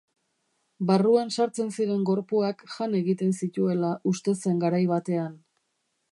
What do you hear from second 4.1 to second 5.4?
uste zen garai batean.